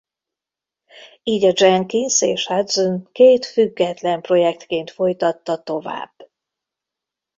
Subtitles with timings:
[1.23, 6.13] Így a Jenkins és Hudson két független projektként folytatta tovább.